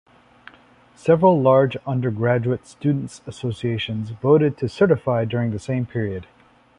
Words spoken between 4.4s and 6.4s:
to certify during the same period.